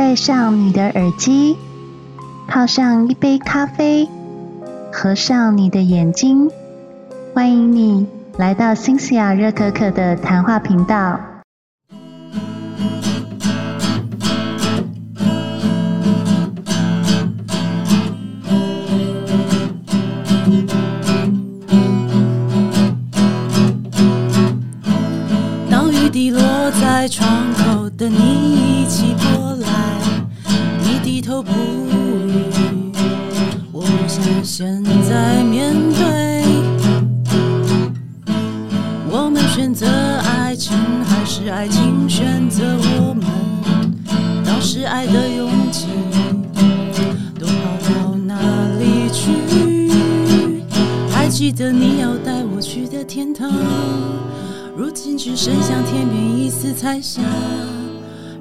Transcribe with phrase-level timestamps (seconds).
[0.00, 1.58] 戴上你的耳机，
[2.48, 4.08] 泡上一杯咖啡，
[4.90, 6.50] 合上你的眼睛，
[7.34, 8.06] 欢迎你
[8.38, 11.20] 来到新西亚热可可的谈话频道。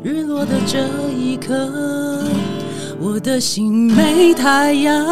[0.01, 0.79] 日落的这
[1.11, 2.23] 一刻，
[2.99, 5.05] 我的心没太阳。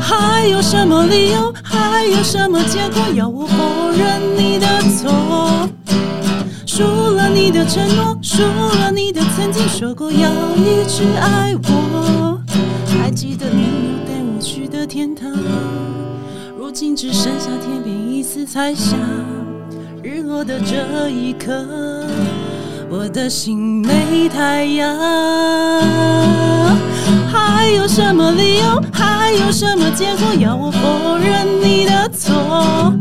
[0.00, 1.52] 还有什么理由？
[1.62, 5.68] 还有什么结果要我否认你的错？
[6.64, 12.40] 输了你的承诺，输了你的曾经说过要一直爱我。
[12.86, 15.30] 还记得你带我去的天堂？
[16.56, 18.96] 如今只剩下天边一丝彩霞，
[20.02, 21.66] 日落的这一刻，
[22.88, 24.96] 我的心没太阳。
[27.30, 28.82] 还有什么理由？
[28.92, 32.94] 还有什么结果要我否认你的错？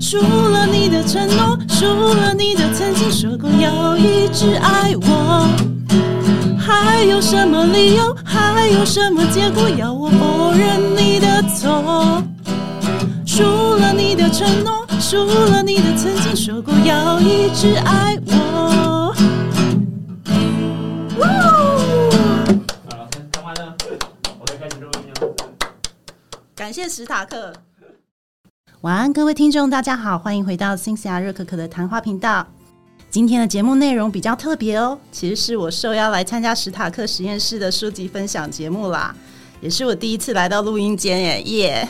[0.00, 5.48] 输了你的承诺，输了你的曾经说过要一直爱我。
[6.58, 8.16] 还有什么理由？
[8.24, 12.20] 还有什么结果要我否认你的错？
[13.24, 13.44] 输
[13.76, 14.77] 了你的承诺，
[15.10, 19.14] 输了你的曾经说过要一直爱我。
[22.84, 23.74] 好了，讲完了，
[24.38, 25.34] 我可以开始录音了。
[26.54, 27.54] 感谢史塔克。
[28.82, 32.46] 晚安，各位听众，大家好，欢迎回到新西亚热可可的谈话频道。
[33.08, 39.16] 今天的节目内容比较特别哦，其实是我受邀来参加史塔克实验室的书籍分享节目啦，
[39.62, 41.88] 也是我第一次来到录音间耶耶。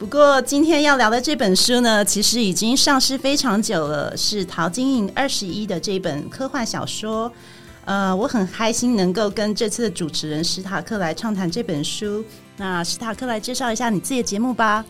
[0.00, 7.30] 不过今天要聊的这本书呢，其实已经上市非常久了，是陶晶莹二十一的这本科幻小说。
[7.84, 12.24] 呃，我很开心能够跟这次的主持人史塔克来畅谈这本书。
[12.56, 14.82] 那史塔克来介绍一下你自己的节目吧。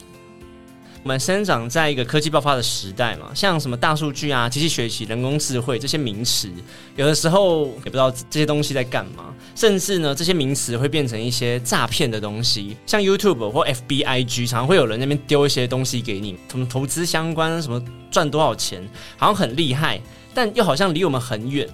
[1.03, 6.51] 我们生长在一个科技爆发的时代嘛，像什么大数据啊、机器学习、人工智慧这些名词，
[6.95, 18.87] 有的时候也不知道这些东西在干嘛，甚至呢，这些名词会变成一些诈骗的东西，像 YouTube 或 FBIG，常常会有人那边丢一些东西给你，什么投资相关，什么赚多少钱，
[19.17, 19.99] 好像很厉害，
[20.35, 21.67] 但又好像离我们很远。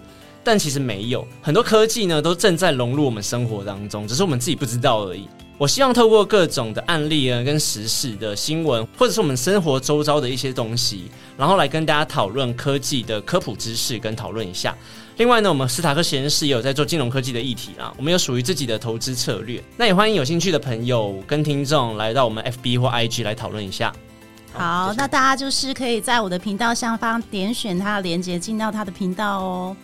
[0.44, 5.26] 但其实没有，很多科技呢都正在融入我们生活当中，只是我们自己不知道而已。
[5.58, 14.76] 我希望透过各种的案例啊，跟时事的新闻，或者是我们生活周遭的一些东西，然后来跟大家讨论科技的科普知识，跟讨论一下。
[15.16, 19.62] 另外呢，我们斯塔克实验室也有在做金融科技的议题啦，我们有属于自己的投资策略。
[19.78, 23.90] 那也欢迎有兴趣的朋友跟听众来到我们 FB 或 IG 来讨论一下。
[24.52, 29.76] 好，那大家就是可以在我的频道下方点选它的链接，进到它的频道哦。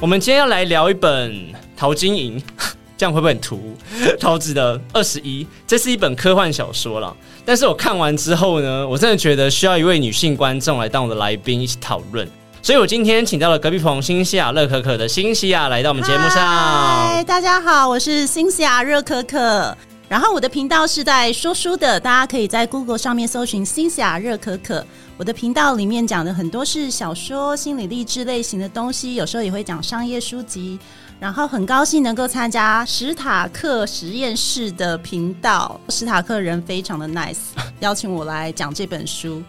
[0.00, 2.40] 我们今天要来聊一本陶晶莹，
[2.96, 3.76] 这样会不会很突兀？
[4.20, 7.14] 桃子的二十一，这是一本科幻小说了。
[7.44, 12.28] 但是我看完之后呢，我真的觉得需要一位女性观众来当我的来宾一起讨论。
[12.62, 16.36] 所以我今天请到了隔壁棚新西亚乐可可的新西亚来到我们节目上。
[16.36, 19.76] 嗨，大家好，我是新西亚热可可。
[20.08, 24.86] 然后我的频道是在说书的，大家可以在 Google 上面搜寻“新西亚热可可”。
[25.18, 30.78] 我的频道里面讲的很多是小说、心理励志类型的东西，有时候也会讲商业书籍。
[31.18, 37.38] 然后很高兴能够参加史塔克实验室的频道，史塔克人非常的 nice，
[37.80, 39.42] 邀请我来讲这本书。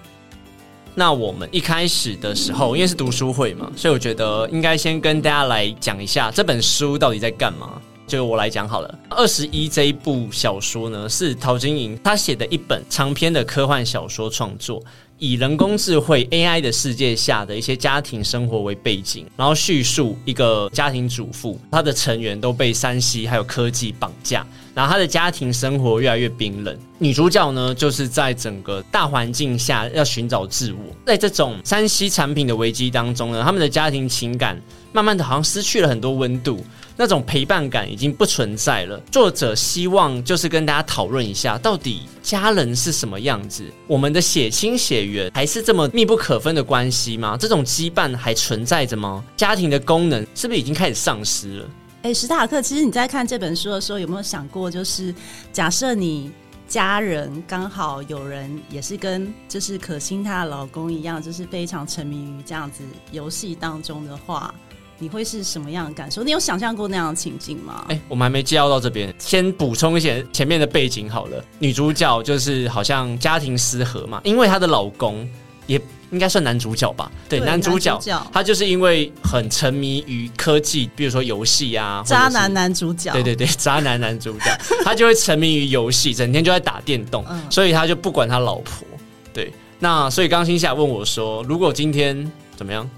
[0.95, 7.79] 那我们一开始的时候，因为是读书会嘛，所以我觉得应该先跟大家来讲一下这本书到底在干嘛。
[8.09, 14.83] 就我来讲好了，《二十一》这一部小说呢，是陶晶莹她写的一本长篇的科幻小说创作，
[15.19, 26.75] 以人工智慧 AI 的世界下的一些家庭生活为背景，然后叙述一个家庭主妇，她的成员都被山西还有科技绑架，然后她的家庭生活越来越冰冷。
[26.97, 34.59] 女主角呢，就是在整个大环境下要寻找自我，在这种山西产品的危机当中呢，他们的家庭情感
[34.91, 36.65] 慢慢的好像失去了很多温度。
[36.99, 38.99] 那种陪伴感已经不存在了。
[39.09, 43.63] 作者希望就是跟大家讨论一下，到底家人是什么样子？
[43.87, 47.37] 我们的血亲血缘还是这么密不可分的关系吗？
[47.39, 49.23] 这种羁绊还存在着吗？
[49.37, 51.69] 家庭的功能是不是已经开始丧失了？
[52.01, 55.15] 哎，史塔克，其实你在看这本书的时候，有没有想过，就是
[55.53, 56.29] 假设你
[56.67, 64.53] 家人刚好有人也是跟就是可心她的老公一样，就是非常沉迷于这样子游戏当中的话？
[64.99, 66.23] 你会是什么样的感受？
[66.23, 67.85] 你有想象过那样的情境吗？
[67.87, 71.43] 哎，我们还没介绍到这边，先补充一些前面的背景好了。
[71.57, 75.27] 女主角就是好像家庭失和嘛，因为她的老公
[75.67, 75.81] 也
[76.11, 77.09] 应该算男主角吧？
[77.29, 77.97] 对，男主角
[78.33, 84.45] 他就是因为很沉迷于科技，比如说游戏啊，渣男男主角，对对对，渣男男主角，
[84.83, 88.85] 他就会沉迷于游戏，整天就在打电动，所以他就不管他老婆。
[89.31, 92.89] 对，那所以刚新夏问我说，如果今天怎么样？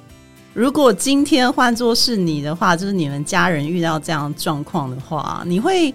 [0.54, 5.94] 如果今天换作是你的话，就是你们家人遇到这样状况的话，你会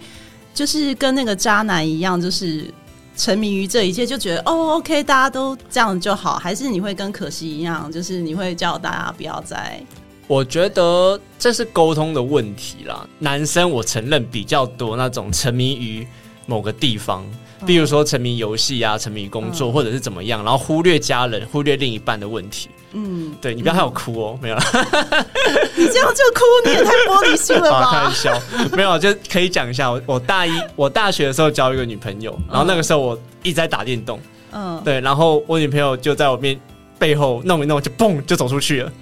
[0.55, 2.73] 就是跟那个渣男一样，就是
[3.15, 9.79] 沉迷于这一切，就觉得哦，OK，大家都这样就好，还是你会跟可惜一样，就是你会叫大家不要再？
[10.27, 13.07] 我觉得这是沟通的问题啦。
[13.19, 16.07] 男生我承认比较多那种沉迷于
[16.47, 17.25] 某个地方，
[17.67, 22.71] 比如说沉迷游戏啊，沉迷工作，或者是怎么样，然后忽略家人，忽略另一半的问题。
[22.99, 24.63] 嗯，对你不要害我哭哦，没有了。
[25.77, 27.91] 你这样就哭，你也太玻璃心了吧？
[27.93, 28.41] 开玩笑，
[28.73, 29.91] 没有，就可以讲一下。
[29.91, 34.19] 我我大一，我大学的时候交一个女朋友，然后那个时候我一直在打电动，
[34.53, 36.59] 嗯，对，然后我女朋友就在我面
[36.99, 38.93] 背后弄一弄，就嘣就走出去了。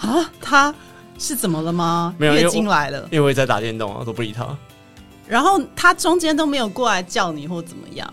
[0.00, 0.74] 啊，她
[1.16, 2.12] 是怎么了吗？
[2.18, 4.44] 没有月经来了，因为我在打电动啊，都不理她。
[5.28, 8.08] 然后她中间都没有过来叫你或怎么样。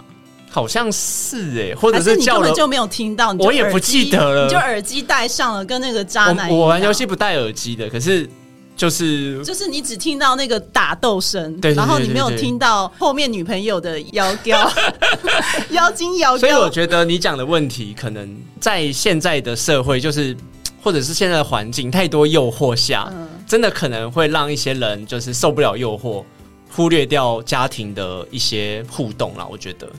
[0.53, 4.43] 好像是哎，或者是叫了就没有听到，我也不记得了。
[4.43, 6.47] 你就耳机戴上了，跟那个渣男。
[6.47, 8.29] 我玩游戏不戴耳机的，可是
[8.77, 14.71] 就是就是你只听到那个打斗声，对，然后你没有听到后面女朋友的妖娇
[15.71, 16.37] 妖精妖。
[16.37, 20.37] 所以我觉得你讲的问题，可能在现在的社会，就是
[20.83, 23.11] 或者是现在的环境太多诱惑下，
[23.47, 26.23] 真的可能会让一些人就是受不了诱惑，
[26.71, 29.47] 忽略掉家庭的一些互动了。
[29.49, 29.89] 我觉得。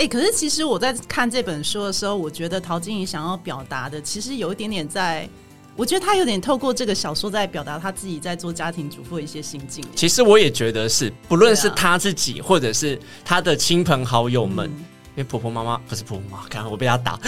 [0.00, 5.28] 哎，可是其实我在看这本书的时候，我觉得陶晶莹想要表达的，其实有一点点在，
[5.76, 9.84] 我觉得他有点透过这个小说在表达他自己在做家庭主妇的一些心境。
[9.94, 17.20] 其实我也觉得是，不论是他自己，或者是他的亲朋好友们，因为婆婆妈妈不是婆婆妈妈，看我被他打，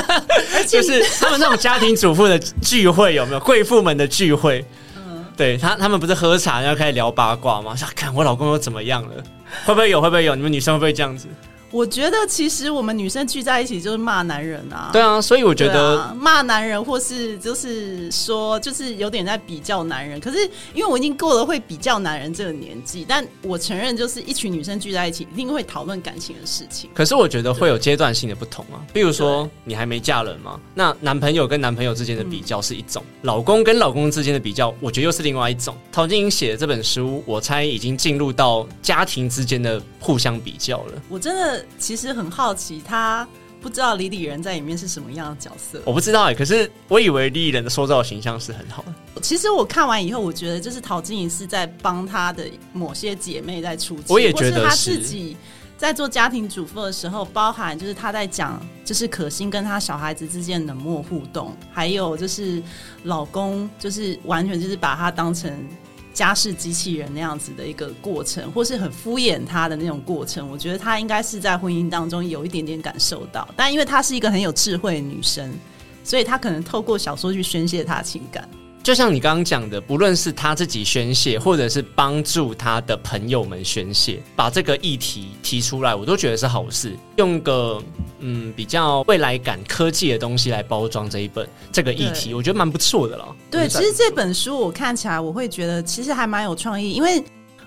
[0.68, 3.40] 就是他们那种家庭主妇的聚会有没有？
[3.40, 4.62] 贵妇们的聚会，
[4.94, 7.74] 嗯，对他他们不是喝茶然后开始聊八卦吗？
[7.74, 9.24] 想看我老公又怎么样了？
[9.64, 10.02] 会不会有？
[10.02, 10.36] 会不会有？
[10.36, 11.26] 你们女生会不会这样子？
[11.70, 14.90] 我觉得其实我们女生聚在一起就是骂男人啊。
[14.92, 20.20] 对啊，所以我觉得骂男人或是就是说就是有点在比较男人。
[20.20, 20.38] 可是
[20.74, 26.90] 因为我已经过了会比较男人这个年纪，但我承认就是一群女生聚在一起一定会讨论感情的事情。
[26.92, 28.82] 可是我觉得会有阶段性的不同啊。
[28.92, 35.76] 比如说你还没嫁人嘛，那男朋友跟男朋友之间的比较是一种，老公跟老公之间的比较，我觉得又是另外一种。
[35.92, 40.94] 陶晶莹写的这本书，我猜已经进入到家庭之间的互相比较了。
[41.08, 41.59] 我真的。
[41.78, 43.26] 其实很好奇，他
[43.60, 45.80] 不知道李李仁在里面是什么样的角色。
[45.84, 49.20] 我不知道哎，可是我以为李李仁的塑造形象是很好的。
[49.20, 55.36] 其实我看完以后，我觉得就是陶晶莹是在帮她的某些姐妹在出气，我也觉得她自己
[55.76, 62.62] 在做家庭主妇的时候，包含就是他在讲，就是可心跟他小孩子之间冷漠互动，还有就是
[63.04, 65.50] 老公就是完全就是把她当成。
[66.20, 73.48] 家事机器人那样子的一个过程，或是很敷衍他的那种过程，我觉得他应该是在婚姻当中有一点点感受到。
[73.56, 75.50] 但因为她是一个很有智慧的女生，
[76.04, 78.46] 所以她可能透过小说去宣泄她的情感。
[78.82, 86.96] 就像你刚刚讲的，不论是他自己宣泄，或者是帮助他的朋友们宣泄，把这个议题提出来，我都觉得是好事。
[87.16, 87.82] 用个
[88.20, 93.36] 嗯比较未来感、科技的东西来包装这一本这个议题，我觉得蛮不错的了。
[93.50, 97.22] 对，其实这本书我看起来，我会觉得其实还蛮有创意，因为。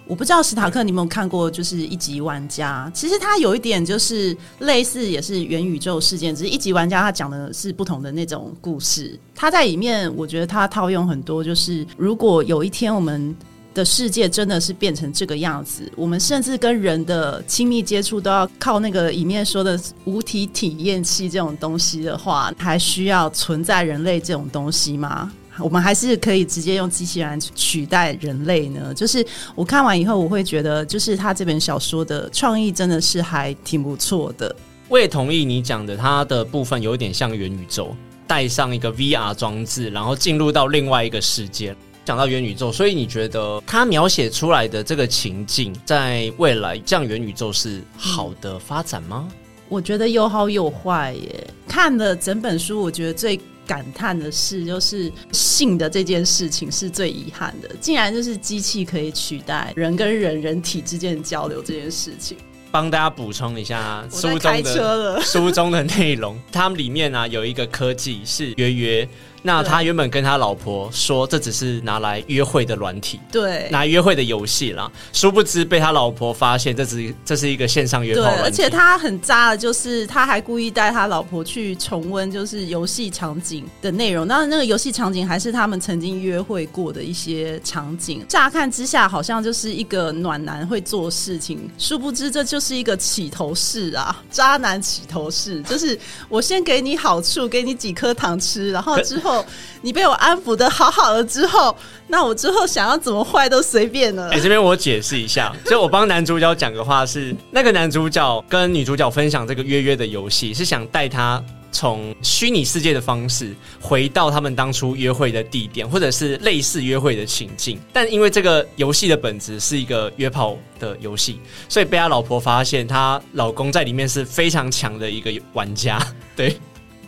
[0.05, 2.91] 我不知道史塔克你有没有看过，就是一级玩家。
[2.93, 9.17] 其实它有一点就是类似，也是元宇宙事件，只是一级玩家他讲的是不同的那种故事。
[9.33, 13.36] 他在里面，我觉得他套用很多，就是如果有一天我们
[13.74, 25.31] 的世界真的是变成这个样子，我们甚至跟人的亲密接触都要靠那个里面说的无体体验器这种东西的话，还需要存在人类这种东西吗？
[25.60, 28.93] 我们还是可以直接用机器人取代人类呢？
[28.93, 34.55] 就是我看完以后，我会觉得，就是他这本小说的创意真的是还挺不错的。
[34.89, 37.95] 我也同意你讲的，它的部分有点像元宇宙，
[38.27, 41.75] 带上一个 VR 装置，然后进入到另外一个世界。
[42.05, 49.27] 讲到元宇宙，所以你觉得他描写出来的这个情境，在未来这样元宇宙是好的发展吗？
[49.69, 51.48] 我觉得有好有坏耶。
[51.65, 62.38] 看了整本书，我觉得最感叹的是，就是性的这件事情是最遗憾的，竟然就是机器可以取代人跟人人体之间的交流这件事情。
[62.72, 69.08] 帮大家补充一下我书中的了，书中的内容，他们里面啊有一个科技是约约，
[69.44, 73.20] 那他原本跟他老婆说这只是拿来约会的软体。
[73.32, 73.70] 对。
[73.70, 84.28] 拿约会的游戏啦，殊不知被他老婆发现，这只这是一个线上约对炮，软体而且他很渣的，就是他还故意带他老婆去重温，就是游戏场景的内容。
[84.28, 88.24] 当然，那个游戏场景还是他们曾经约会过的一些场景。
[88.28, 95.98] 乍看之下，好像就是一个暖男会做事情，殊不知这就是一个起头式啊，渣男起头式，就是
[96.30, 99.33] 我先给你好处，给你几颗糖吃，然后之后
[99.82, 101.75] 你被我安抚的好好的之后，
[102.08, 104.40] 那我之后想要怎么坏都随便了哎、。
[104.40, 117.80] 这边我解释一下，就我帮男主角讲个话是，那个男主角跟女主角分享这个约约的游戏，是想带他从虚拟世界的方式回到他们当初约会的地点，或者是类似约会的情境。
[117.92, 126.00] 但因为这个游戏的本质是一个约炮的游戏，所以被他老婆发现，她老公在里面是非常强的一个玩家。
[126.36, 126.56] 对，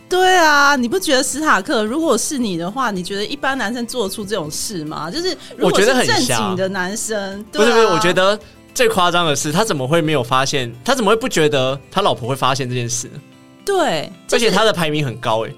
[0.08, 5.10] 对啊，你不觉得史塔克如果是你的话，你觉得一般男生做出这种事吗？
[5.10, 8.38] 就是如果我觉得很正经的男生，对啊不是不是，我觉得
[8.72, 10.72] 最夸张的是，他怎么会没有发现？
[10.84, 13.20] 他怎么会不觉得他老婆会发现这件事呢？
[13.64, 15.52] 对，而且他的排名很高哎、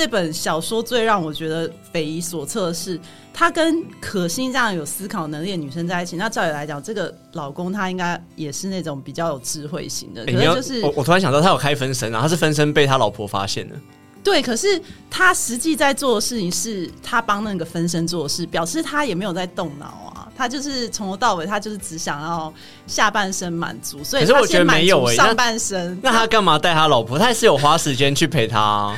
[0.00, 2.98] 这本小说最让我觉得匪夷所测的是，
[3.34, 13.76] 他跟可心这样有思考能力的女生在一起，那照理来讲，这个老公他应该也是那种比较有智慧型的，可欸你要是就是我我突然想到，他有开分身啊，他是分身被他老婆发现的。
[14.24, 14.80] 对，可是
[15.10, 22.50] 他实际在做的事情是他帮那个分身做的事，表示他也没有在动脑啊，他就是从头到尾，他就是只想要
[22.86, 25.98] 下半身满足，所以可是我觉得他先满没有欸那足上半身。
[26.02, 27.18] 那他干嘛带他老婆？
[27.18, 28.96] 他还是有花时间去陪他、啊。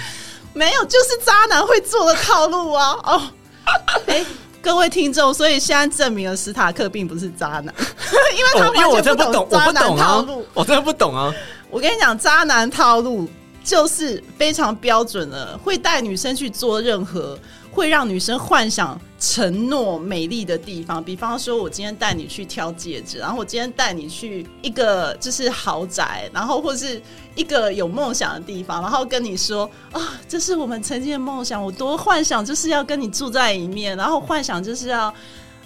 [0.53, 2.97] 没有，就是渣男会做的套路啊！
[3.05, 3.23] 哦，
[4.07, 4.25] 哎、
[4.61, 7.75] 各位听众，所以现在证明了史塔克并不是渣男，
[8.37, 11.33] 因为他完全不懂，我渣男套路。，我真的不懂啊。
[11.71, 13.29] 我跟你讲，渣男套路
[13.65, 17.39] 就是非常标准的，会带女生去做任何
[17.73, 21.03] 会让女生幻想、承诺美丽的地方。
[21.03, 27.03] 比方说，我今天带你去挑戒指，然后我今天带你去一个就是豪宅，然后或是
[27.35, 35.13] 一个有梦想的地方，然后跟你说啊，这是我们曾经的梦想，我多幻想就是要跟你住在一面，然后幻想就是要。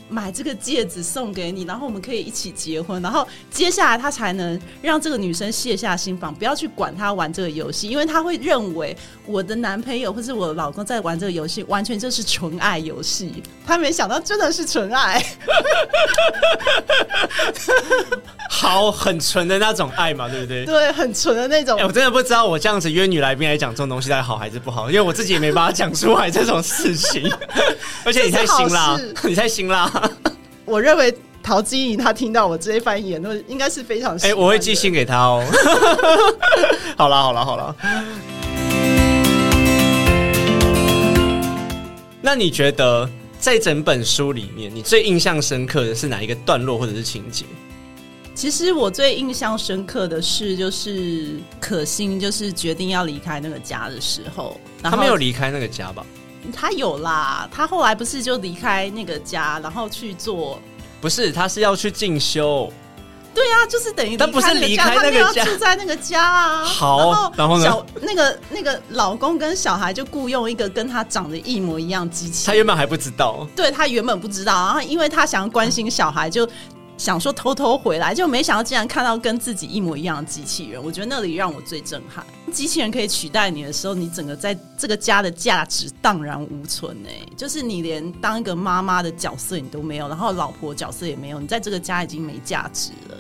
[0.09, 8.97] 买这个戒指送给你，然后我们可以一起结婚，然后接下来他才能让这个女生卸下心防，不要去管他玩这个游戏，因为他会认为
[9.27, 13.43] 我的男朋友或是我老公在玩这个游戏，完全就是纯爱游戏。
[13.67, 15.21] 他没想到真的是纯爱，
[18.49, 20.65] 好，很纯的那种爱嘛，对不对？
[20.65, 21.85] 对，很纯的那种哎、。
[21.85, 27.31] 我真的不知道我这样子约女来宾来讲这种东西到底好还是不好，因为我自己也没办法讲出来这种事情。
[28.05, 29.91] 而且你太辛辣这是好，你太辛辣。
[30.65, 35.45] 我认为陶晶莹她听到我这一番言论，应该是非常喜哎、我会寄信给她哦。
[36.97, 37.75] 好啦，好啦，好啦。
[42.21, 47.45] 那你觉得在整本书里面，你最印象深刻的是哪一个段落或者是情节？
[48.37, 56.05] 其实我最印象深刻的是，就是可心就是决定要离开那个家的时候，然他后没有离开那个家吧？
[56.55, 60.61] 他有啦，他后来不是就离开那个家，然后去做。
[61.01, 62.71] 不是，他是要去进修。
[63.35, 66.65] 对啊，就是等于他不是离离开那个他没有家住在那个家啊。
[66.65, 76.49] 好然后呢小那个那个老公跟小孩就雇佣一个跟他长得一模一样机器他原本还不知道，对他原本不知道，然后因为他想要关心小孩，就
[76.99, 80.83] 想说偷偷回来，就没想到竟然看到跟自己一模一样的机器人。
[80.83, 82.25] 我觉得那里让我最震撼。
[82.53, 93.17] 机器人可以取代你的时候，你整个在这个家的价值荡然无存哎、就是你连当一个妈妈的角色你都没有，然后老婆角色也没有，你在这个家已经没价值了。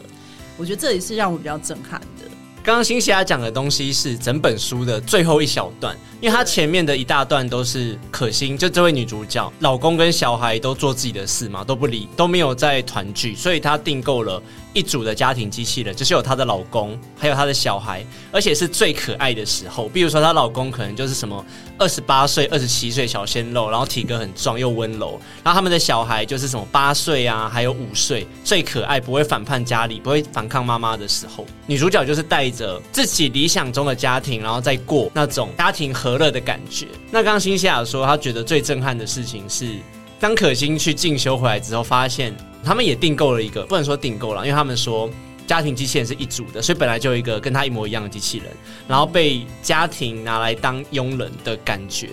[0.56, 2.24] 我觉得这里是让我比较震撼的。
[2.64, 14.42] 刚刚新西亚讲的东西是整本书的最后一小段，因为它前面的一大段都是可心，就这位女主角，老公跟小孩都做自己的事嘛，都不理，都没有在团聚，所以她订购了
[14.72, 19.88] 一组的家庭机器人，就是有她的老公，还有她的小孩，而且是最可爱的时候。
[19.88, 21.44] 比如说，她老公可能就是什么
[21.78, 36.86] 二十八岁、二十七岁小鲜肉，然后体格很壮又温柔，然后他们的小孩就是什么八岁啊，还有五岁，最可爱，不会反叛家里，不会反抗妈妈的时候，女主角就是带着自己理想中的家庭，然后再过那种家庭和乐的感觉。
[37.10, 39.76] 那刚刚新西亚说，他觉得最震撼的事情是。
[40.18, 42.34] 当可心去进修回来之后，发现
[42.64, 45.10] 他们也订购了一个，不能说订购了，因为他们说
[45.46, 48.46] 家庭机器人是一组的，所以本来就有一个跟他一模一样的机器人，
[48.88, 52.08] 然后被家庭拿来当佣人的感觉。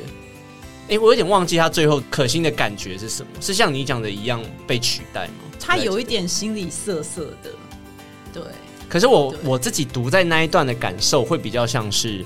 [0.89, 5.35] 哎，我有点忘记他最后可心的感觉是什么，是像你讲的一样被取代吗？
[5.57, 7.51] 他有一点心里涩涩的，
[8.33, 8.43] 对。
[8.89, 12.23] 可是我我自己读在那一段的感受，会比较像是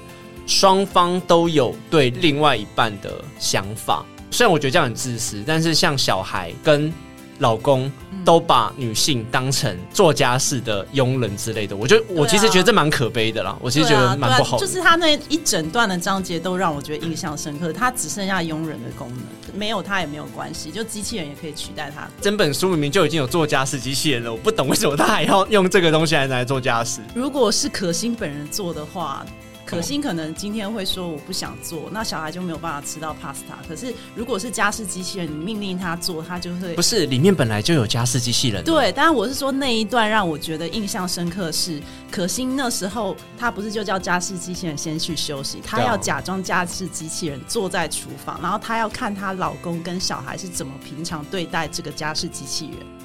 [0.47, 4.03] 双方都有对另外一半的想法。
[4.31, 6.91] 虽然我觉得这样很自私，但是像小孩跟
[7.39, 7.91] 老公
[8.25, 13.55] 都把女性当成做家事的佣人之类的，我就我其实觉得这蛮可悲的啦。
[13.61, 14.57] 我其实觉得蛮不好。
[14.57, 17.71] 就是他那一整段的章节都让我觉得印象深刻。
[17.71, 22.07] 他只剩下佣人的功能，没有他也没有关系，就机器人也可以取代他。
[22.19, 27.01] 整本书明明就已经有做家事机器人了，我不懂为什么他还要用这个东西来来做家事。
[27.13, 29.25] 如果是可心本人做的话。
[29.67, 33.67] 可心可能今天会说我不想做，那小孩就没有办法吃到 pasta。
[33.67, 38.63] 可是如果是家事机器人，你命令他做，他就会不是里面本来就有家事机器人。
[38.63, 52.96] 对，当然我是说那一段让我觉得印象深刻是可心那时候他不是就叫家事机器人先去休息，他要假装家事机器人坐在厨房，然后他要看她老公跟小孩是怎么平常对待这个家事机器人。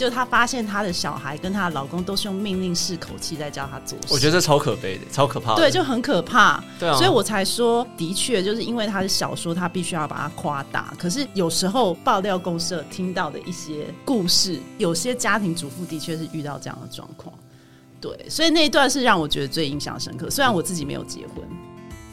[0.00, 5.56] 就她发现她的小孩跟她的老公都是用命令式口气在教她做事，我觉得这超可悲的，超可怕的。
[5.56, 6.62] 对，就很可怕。
[6.78, 10.94] 对啊，所以我才说，的确就是因为他是小说，他必须要把它夸大。
[10.98, 17.34] 可是有时候爆料公社听到的一些故事，有些家庭主妇的确是遇到这样的状况。
[18.00, 20.30] 对，所以那一段是让我觉得最印象深刻。
[20.30, 21.44] 虽然我自己没有结婚。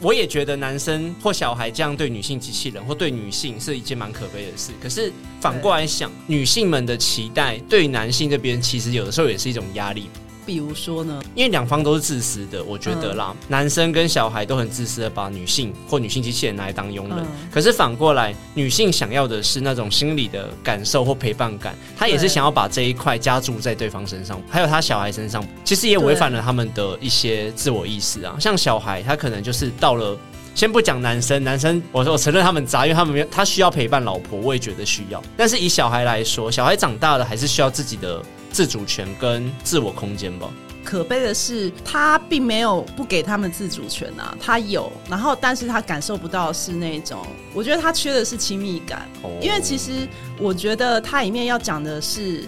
[0.00, 4.72] 我也觉得男生或小孩这样对女性机器人或对女性是一件蛮可悲的事。
[4.80, 10.08] 可是反过来想，女性们的期待对男性这边其实有的时候也是一种压力。
[10.48, 11.20] 比如说呢？
[11.34, 17.18] 因为两方都是自私的，我觉得啦，男生跟小孩都很自私的把女性或女性机器人拿来当佣人。
[17.52, 28.34] 可是反过来，女性想要的是那种心理的感受或陪伴感，她也是想要把这一块加注在对方身上，还有他小孩身上，其实也违反了他们的一些自我意识啊。
[28.40, 30.16] 像小孩，他可能就是到了，
[30.54, 35.22] 先不讲男生，男生我说我承认他们渣，因为他们没有他需要陪伴老婆，我也觉得需要。
[35.36, 38.22] 但是以小孩来说，小孩长大了还是需要自己的。
[38.50, 40.48] 自主权跟自我空间吧。
[40.84, 49.06] 可悲的是，他并没有不给他们自主权啊，他有，然后但是他感受不到是那种，我觉得他缺的是亲密感。
[49.40, 50.08] 因为其实
[50.38, 52.44] 我觉得他里面要讲的是。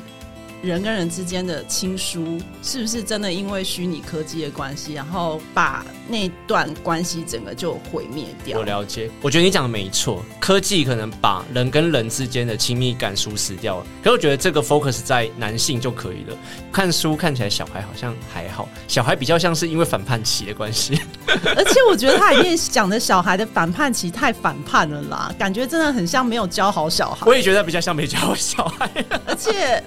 [0.62, 8.59] 人跟人之间的亲疏，是不是真的因为虚拟科技的关系，然后把那段关系整个就毁灭掉？
[8.59, 13.87] 我了解，我觉得你讲的没错，科技可能把人跟人之间的亲密感疏死掉了。
[14.05, 16.37] 可我觉得这个 focus 在男性就可以了。
[16.70, 21.01] 看书看起来小孩好像还好，小孩比较像是因为反叛期的关系。
[21.57, 27.25] 而且我觉得他里面讲的小孩的反叛期太反叛了啦，感觉真的很像没有教好小孩。
[27.27, 28.90] 我也觉得比较像没教好小孩，
[29.27, 29.83] 而且。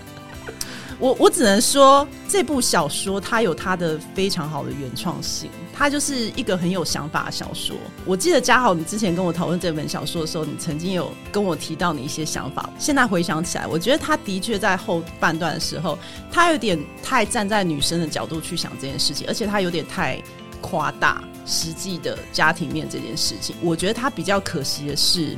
[1.03, 7.75] 我我只能说，这部小说它有它的非常好的原创性，它就是一个很有想法的小说。
[8.05, 12.69] 我记得嘉豪，你之前跟我讨论这本小说的时候，你曾经有跟我提到你一些想法。
[12.79, 15.99] 现在回想起来，我觉得他的确在后半段的时候，
[16.31, 20.23] 他有点太站在女生的角度去想这件事情，而且他有点太
[20.61, 23.53] 夸大实际的家庭面这件事情。
[23.61, 25.37] 我觉得他比较可惜的是，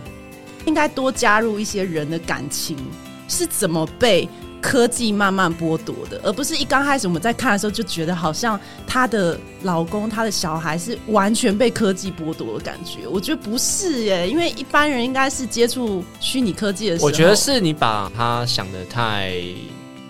[0.68, 2.78] 应该多加入一些人的感情
[3.28, 4.30] 是怎么被。
[4.66, 13.08] 科技慢慢剥夺的，而不是一刚开始我们在看的时候就觉得好像她的老公、她的小孩是完全被科技剥夺的感觉。
[13.08, 19.36] 我觉得不是耶，因为一般人应该是接触虚拟科技的时候，我觉得是你把他想的太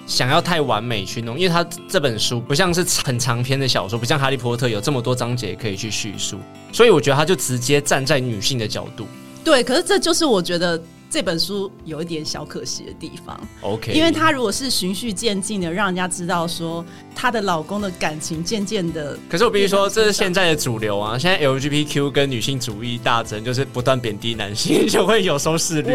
[0.07, 6.39] 想要太完美去弄，因为他这本书不像是很长篇的小说，不像哈利波特有这么多章节可以去叙述，
[6.71, 9.05] 所以我觉得他就直接站在女性的角度。
[9.43, 10.81] 对，可是这就是我觉得。
[11.15, 16.83] 这本书有一点小可惜的地方，OK，因为她如果是循序渐进的，让人家知道说
[17.15, 21.17] 她的老公的感情渐渐的，可是我必须说，这是现在的主流啊！
[21.17, 25.93] 现在 LGBTQ 跟女性主义大增，就是不断贬低男性，就会有收视率。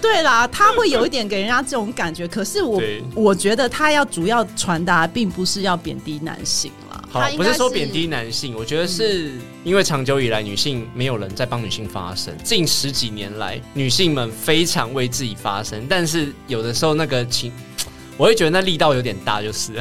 [0.00, 2.26] 对啦，他会有一点给人家这种感觉。
[2.26, 2.80] 可是我
[3.14, 6.72] 我觉得他要主要传达，并不是要贬低男性。
[7.10, 9.32] 好，不是说贬低男性，我觉得是
[9.64, 12.34] 因为长久以来女性没有人在帮女性发声。
[12.44, 17.50] 近十几年来，女性们非常为自己发声，但是有的时候那个情，
[18.18, 19.72] 我会觉得那力道有点大，就是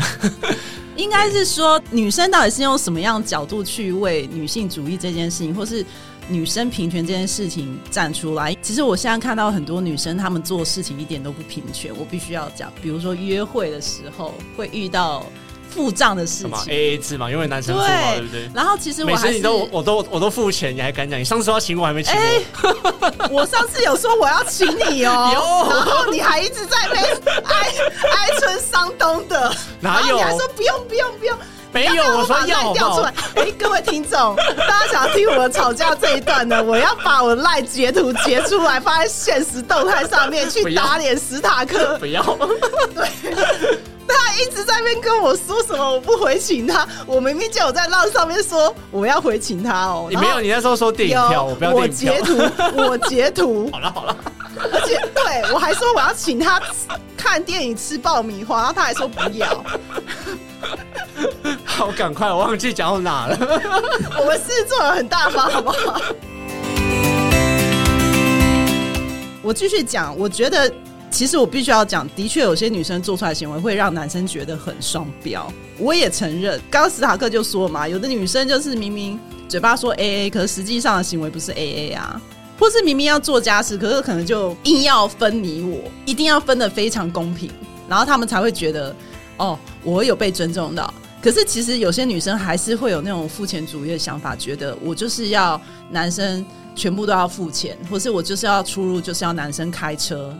[0.95, 5.85] 应该是说，女生到底是用什么样角度去为女性主义这件事情，或是
[6.29, 8.55] 女生平权这件事情站出来？
[8.61, 11.91] 其实我现在看到很多女生，她们做事情一点都不平权。
[11.95, 15.25] 我必须要讲，比如说约会的时候会遇到
[15.69, 18.49] 付账的事情，A A 制嘛，因为男生付嘛，对对不对？
[18.53, 21.19] 然后其实我每次还是你都我都我都付钱，你还敢讲？
[21.19, 22.13] 你上次要请我还没 请
[23.32, 26.97] 我，上次有说我要请你哦， 有然后你还一直在被
[27.43, 27.73] 哀
[28.12, 31.38] 哀春伤冬的，哪有然后你还说不用不用不用。
[31.73, 33.13] 没有，我说要调出来？。
[33.36, 36.63] 哎，各位听众，大家想要听我们吵架这一段呢？
[36.63, 41.97] 我要把我的赖截图截出来，放在现实动态上面去打脸史塔克。
[41.99, 42.23] 不要，
[44.07, 50.07] 他一直在那边跟我说什么我不回请他，我明明就有在浪上面说我要回请他哦。
[50.09, 52.51] 你没有，你那时候说电影票，我不要我电影票截。
[52.51, 54.15] 图， 我截图，好了好了，
[54.71, 56.61] 而且对我还说我要请他
[57.15, 59.63] 看电影吃爆米花，然后他还说不要。
[61.63, 63.37] 好赶快，我忘记讲到哪了。
[64.19, 66.01] 我们狮子座人很大方，好不好？
[69.43, 70.69] 我继续讲，我觉得
[71.09, 75.51] 其实我必须要讲，的确有些女生做出来的行为会让男生觉得很双标。
[75.77, 82.21] 我也承认，刚刚史塔克就说嘛，有的女生就是明明嘴巴说 A A，可是实际上的行为不是 A A 啊。
[82.59, 87.51] 或是明明要做家事，可是可能就硬要分你我，一定要分的非常公平，
[87.87, 88.95] 然后他们才会觉得
[89.37, 90.91] 哦，我有被尊重到。
[91.21, 96.43] 可是其实有些女生还是会有那种付钱主义的想法，觉得我就是要男生
[96.75, 100.35] 全部都要付钱，或是我就是要出入就是要男生开车，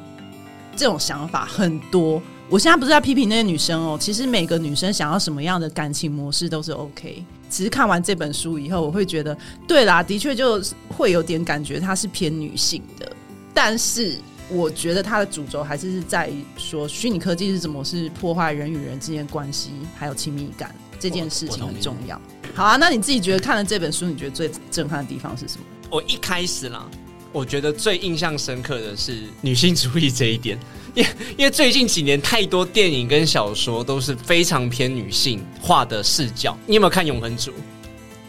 [0.78, 2.22] 这种想法很多。
[2.50, 7.26] 我现在不是在批评那些女生哦，其实每个女生想要什么样的感情模式都是 OK。
[7.50, 9.38] 只是看完这本书以后，我会觉得，
[9.68, 13.12] 对啦，的确就会有点感觉它是偏女性的，
[13.54, 14.18] 但是
[14.50, 22.20] 我觉得它的主轴还是是在于说，虚拟科技是怎么是破坏人与人之间关系，还有亲密感这件事情很重要。
[22.54, 25.66] 好啊，那你自己觉得看了这本书，你觉得最震撼的地方是什么？
[25.90, 26.86] 我一开始啦，
[27.32, 30.58] 我觉得最印象深刻的是女性主义这一点，
[30.94, 31.06] 因
[31.38, 36.58] 因为最近几年太多电影跟小说都是非常偏女性化的视角。
[36.66, 37.52] 你有没有看《永恒族》？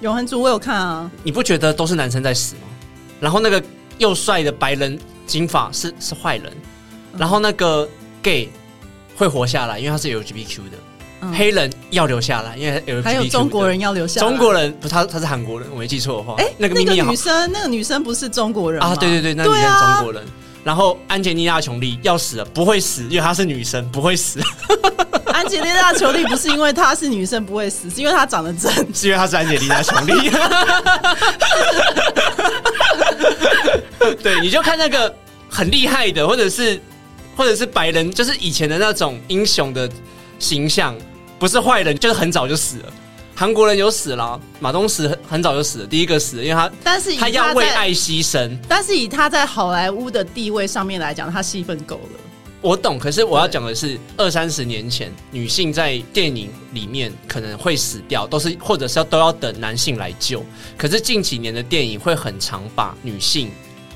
[0.00, 2.62] 永恒族我有看啊，你不觉得都是男生在死吗？
[3.20, 3.62] 然后那个
[3.98, 6.52] 又帅的白人金发是是坏人，
[7.16, 7.88] 然后那个
[8.22, 8.48] gay
[9.16, 10.78] 会活下来，因为他是 LGBTQ 的。
[11.20, 20.22] 嗯黑人要留下来，因为 LGBTQ 还有中国人要留下来，中国人不，他他是韩国人，我没记错的话，哎、那个那个女生，那个女生不是中国人啊，对对对，那女生中国人。
[20.64, 24.38] 然后安吉丽娜·琼丽要死了，不会死，因为她是女生，不会死，
[25.32, 28.70] 安吉丽娜·裘丽不是因为她是女生不会死，是因为她长得正。
[28.92, 30.30] 是因为她是安吉丽娜·琼丽。
[34.22, 35.14] 对，你就看那个
[35.48, 36.78] 很厉害的，或者是
[37.34, 39.88] 或者是白人，就是以前的那种英雄的
[40.38, 40.94] 形象，
[41.38, 42.92] 不是坏人，就是很早就死了。
[43.34, 48.58] 韩国人有死了，马东石很很早就死了，第一个死了，因为他但是以他要为爱牺牲。
[48.68, 52.20] 但是以他在好莱坞的地位上面来讲，他戏份够了。
[52.60, 60.44] 我懂，可是我要讲的是，二三十年前，女性在电影里面可能会死掉，都是或者是要都要等男性来救。
[60.76, 63.52] 可是近几年的电影会很常把女性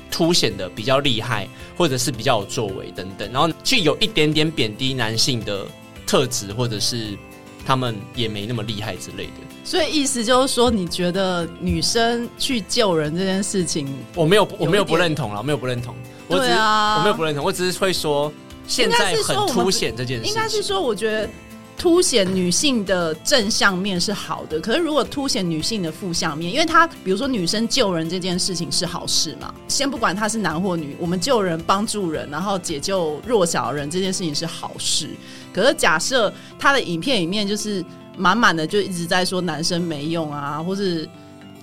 [0.09, 5.67] 凸显的比较厉害，或者是比较有作为等等，然后去有一点点贬低男性的
[6.07, 7.17] 特质，或者是
[7.65, 9.33] 他们也没那么厉害之类的。
[9.63, 15.95] 所以意思就是说，你觉得女生去救人这件事情，我没有，我没有不认同了，我没有不认同，
[16.27, 18.31] 我只是、对啊我没有不认同，我只是会说
[18.67, 21.29] 现在很凸显这件事情，应该是说，我觉得
[21.77, 24.59] 凸显女性的正向面是好的。
[24.59, 35.09] 可是如果凸显女性的负向面，因为她比如说女生救人这件事情是好事嘛，先不管她是男或女，我们救人、帮助人，然后解救弱小人这件事情是好事。
[35.53, 37.85] 可是假设他的影片里面就是
[38.17, 41.07] 满满的就一直在说男生没用啊，或是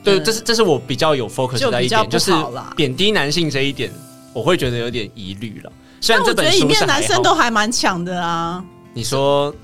[0.02, 2.32] 对，嗯这是这是我比较有 focus 就比较在一点，就是
[2.76, 3.90] 贬低男性这一点，
[4.32, 5.72] 我会觉得有点疑虑了。
[6.00, 9.54] 虽然但我觉得里这本书是面男生都还蛮强的啊，你说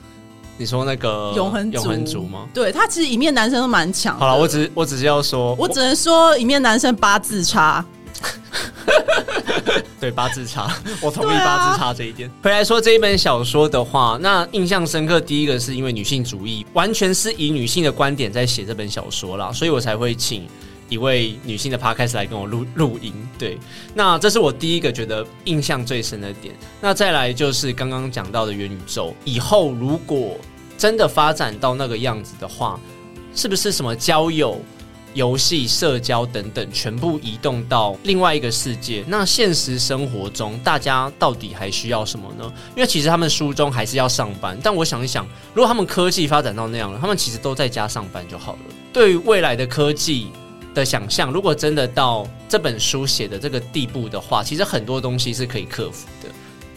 [0.59, 2.47] 你说那个永恒族永恒族吗？
[2.53, 4.19] 对他其实里面男生都蛮强。
[4.19, 7.85] 好了，我只是我只是要说，我只能说里面男生八字差。
[10.01, 12.31] 对八字差，我同意八字差这一点。
[12.43, 20.47] 回来说这一本小说的话，那印象深刻，第一个是因为女性主义，完全是以女性的观点在写这本小说啦，所以我才会请
[20.89, 23.13] 一位女性的 podcast 来跟我录录音。
[23.39, 23.59] 对，
[23.95, 26.55] 那这是我第一个觉得印象最深的点。
[26.81, 30.37] 那再来就是刚刚讲到的元宇宙，以后如果
[30.79, 32.79] 真的发展到那个样子的话，
[33.35, 34.61] 是不是什么交友？
[35.17, 39.03] 游戏、社交等等，全部移动到另外一个世界。
[39.09, 42.53] 那现实生活中，大家到底还需要什么呢？
[42.77, 48.59] 因为其实他们书中还是要上班，但我想一想，如果他们科技发展到那样了，他们其实都在家上班就好了。
[48.93, 50.29] 对于未来的科技
[50.75, 56.29] 的想象，如果真的到这本书写的这个地步的话，其实很多东西是可以克服的。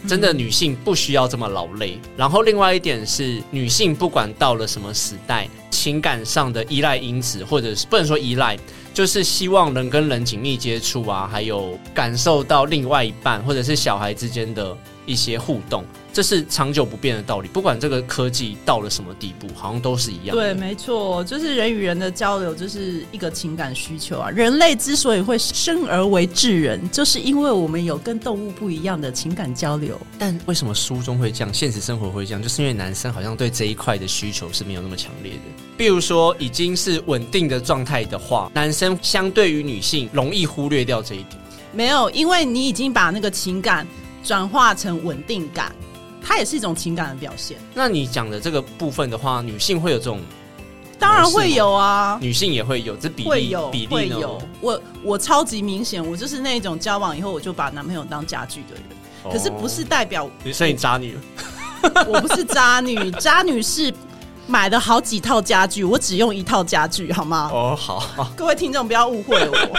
[0.06, 1.98] 真的，女性不需要这么劳累。
[2.16, 8.58] 然后，另外一点是，女性不管到了什么时代，情感上的依赖因子，或者是不能说依赖，
[8.94, 14.76] 就是希望能跟人紧密接触啊，还有感受到另外一半或者是小孩之间的
[15.10, 15.84] 一些互动。
[16.12, 20.36] 这是长久不变的道理，不管这个科技到了什么地步，好像都是一样。
[20.36, 24.28] 对，没错，就是人与人的交流，就是一个情感需求啊。
[24.28, 29.96] 人类之所以会生而为智人，就是因为我们有跟动物不一样的情感交流。
[30.18, 32.42] 但为什么书中会这样，现实生活会这样？
[32.42, 35.38] 就是因为男生好像对这一块的需求是没有那么强烈的。
[35.76, 41.38] 比如说，已经是稳定的状态的话，男生相对于女性容易忽略掉这一点。
[41.72, 43.86] 没有，因为你已经把那个情感
[44.22, 45.74] 转化成稳定感。
[46.22, 47.56] 它也是一种情感的表现。
[47.72, 50.20] 那你讲的这个部分的话，女性会有这种？
[50.98, 54.40] 当然会有啊，女性也会有，这比例比例有？
[54.60, 58.82] 我我超级明显，我就是那种交往以后我就把男朋友当家具的人。
[59.32, 61.20] 可是不是代表你算你渣女了？
[62.06, 63.92] 我不是渣女， 渣女是。
[64.50, 67.48] 买了好几套家具，我只用一套家具，好吗？
[67.52, 69.78] 哦，好，各位听众不要误会我，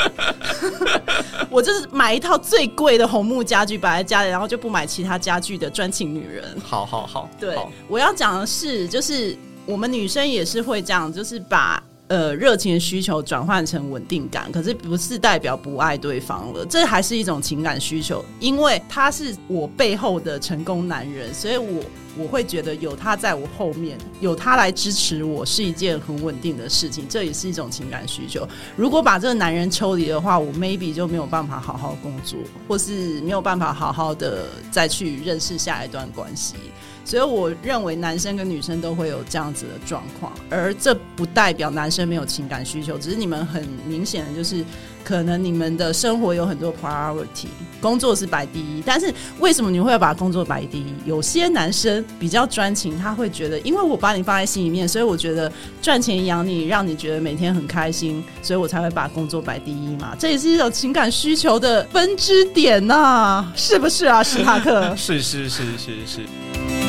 [1.52, 6.56] 我就是买一套最贵的红木家具摆在家里，然后就不买其他家具的专情女人。
[6.64, 7.58] 好好好，对，
[7.90, 11.84] 我要讲的是，就是我们女生也是会这样，就是把。
[12.12, 21.82] 呃，热情的需求转换成稳定感，可是不是代表不爱对方了，这还是一种情感需求，因为他是我背后的成功男人，所以我
[22.17, 28.45] 我会觉得有他在我后面，有他来支持我是一件很稳定的事情，这也是一种情感需求。
[28.76, 36.56] 如果把这个男人抽离的话，我 maybe 就没有办法好好工作，或是没有办法好好的再去认识下一段关系。
[37.04, 44.64] 所以我认为男生跟女生都会有这样子的状况，而这不代表男生没有情感需求，只是你们很明显的就是，
[45.04, 47.48] 可能你们的生活有很多 priority，
[47.82, 48.82] 工作是摆第一。
[48.86, 50.94] 但是为什么你会把工作摆第一？
[51.06, 60.16] 有些男生比较专情，他会觉得，因为我把你放在心里面，所以我觉得赚钱养你，让你觉得每天很开心，所以我才会把工作摆第一嘛。
[60.18, 64.96] 这也是一种情感需求的分支点呐，是不是啊，史塔克？
[64.96, 66.81] 是是是是是。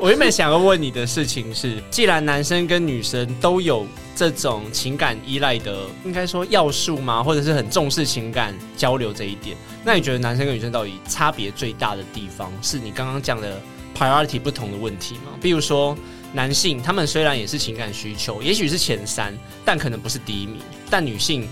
[0.00, 7.22] 我原本想要问你的事情是，既然男生跟女生都有这种情感依赖的，应该说要素吗？
[7.22, 13.60] 或者是很重视情感交流这一点，那你觉得男生跟女生到底差别最大的地方，是你刚刚讲的
[13.96, 15.32] priority 不同的问题吗？
[15.40, 15.96] 比如说，
[16.32, 19.32] 男性他们虽然也是情感需求，也许是前三，
[19.64, 20.58] 但可能不是第一名，
[20.90, 21.48] 但女性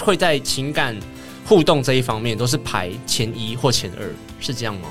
[0.00, 0.96] 会在情感
[1.44, 4.88] 互动这一方面都是排前一或前二，是这样吗？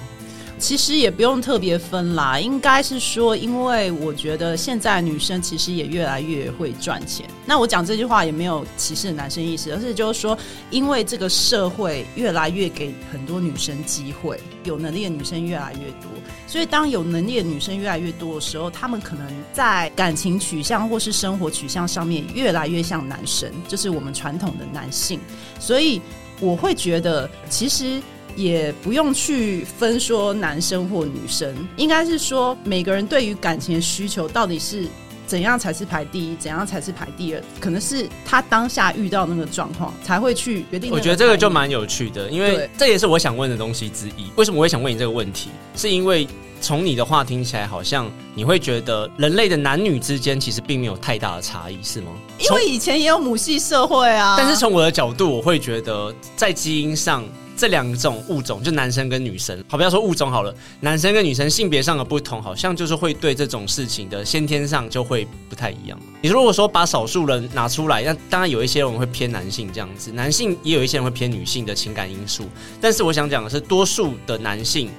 [0.59, 7.25] 其实也不用特别分啦，应该是说，因为我觉得现在女生其实也越来越会赚钱。
[7.45, 10.37] 那我讲这句话也没有歧视男生意思，而是就是说，
[10.69, 16.09] 因为这个社会越来越给很多女生机会，有能力的女生越来越多，
[16.45, 25.19] 所以当有能力的女生越来越多的时候，她们可能在感情取向或是生活取向上面越来越像男生，就是我们传统的男性。
[25.57, 26.01] 所以
[26.41, 28.01] 我会觉得，其实。
[28.35, 34.87] 也不用去分说男生或女生，应该是说每个人对于感情的需求到底是
[35.27, 40.91] 怎样才是排第一，怎样才是排第二，可能是他当下遇到那个状况才会去决定。
[40.91, 44.31] 我觉得这个就蛮有趣的，因为这也是我想问的东西之一。
[44.35, 45.49] 为什么我会想问你这个问题？
[45.75, 46.27] 是因为
[46.61, 52.11] 从你的话听起来，好像你会觉得人类的男女之间其实并没有太大的差异，是吗？
[52.39, 54.35] 因为以前也有母系社会啊。
[54.37, 57.23] 但是从我的角度，我会觉得在基因上。
[57.59, 65.99] 这两种物种，就男生跟女生，好不要说物种好了，男生跟女生性别上的不同，好像就是会对这种事情的先天上就会不太一样。
[66.21, 72.47] 你如果说把少数人拿出来，那当然有一些人会偏男性这样子，男性也有一些人会偏女性的情感因素。
[72.79, 74.89] 但是我想讲的是，多数的男性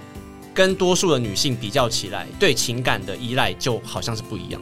[0.52, 4.60] 跟多数的女性比较起来，对情感的依赖就好像是不一样。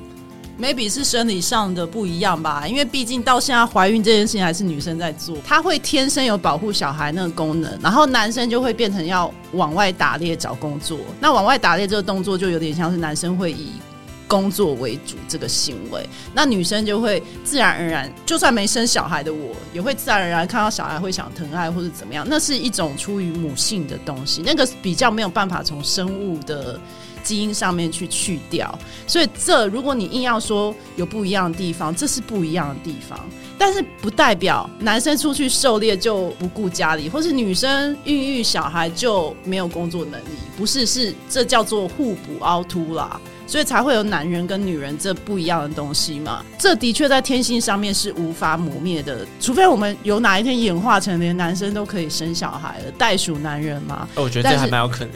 [0.60, 10.98] Maybe 是生理上的不一样吧，因为毕竟到现在怀孕这件事情还是女生在做，她会天生有保护小孩那个功能，然后男生就会变成要往外打猎找工作。
[11.20, 13.72] 那往外打猎这个动作就有点像是男生会以
[14.26, 26.78] 工作为主这个行为，那女生就会自然而然，就算没生小孩的我，也会自然而然看到小孩会想疼爱或者怎么样，那是一种出于母性的东西，那个比较没有办法从生物的。
[27.28, 28.78] 基因上面去去掉。
[29.06, 33.18] 所以这如果你硬要说有不一样的地方，这是不一样的地方。
[33.60, 46.44] 但是不代表男生出去狩猎就不顾家里，或是女生孕育小孩就没有工作能力，不是，是这叫做互补凹凸啦，所以才会有男人跟女人这不一样的东西嘛。
[46.56, 54.08] 这的确在天性上面是无法磨灭的，除非我们有哪一天演化成连男生都可以生小孩了，袋鼠男人嘛。
[54.14, 55.10] 我觉得这还蛮有可能。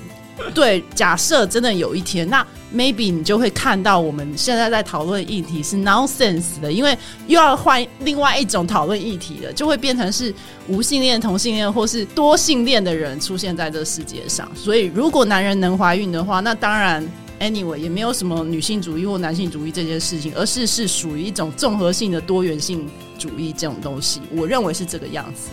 [0.55, 10.35] 对，假设真的有一天，那 maybe 你就会看到我们现在在讨论议题是 nonsense 的，因为又要换另外一种讨论议题了，就会变成是
[10.69, 14.51] 无性恋、同性恋或是多性恋的人出现在这世界上。
[14.55, 17.07] 所以，如果男人能怀孕的话，那当然
[17.41, 24.21] anyway 也没有什么女性主义或男性主义这件事情，而是是属于一种综合性的多元性主义这种东西。
[24.31, 25.51] 我认为是这个样子。